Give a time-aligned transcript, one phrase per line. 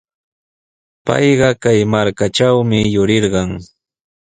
[1.05, 3.49] Payqa kay markatrawmi yurirqan.